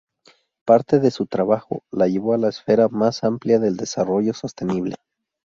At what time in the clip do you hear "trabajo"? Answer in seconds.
1.27-1.83